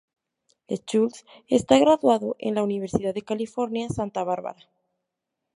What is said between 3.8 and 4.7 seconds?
Santa Barbara.